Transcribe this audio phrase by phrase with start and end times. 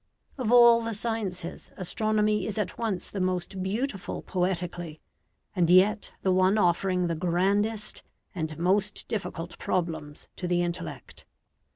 [0.35, 4.99] Of all the sciences, astronomy is at once the most beautiful poetically,
[5.55, 8.01] and yet the one offering the grandest
[8.33, 11.25] and most difficult problems to the intellect.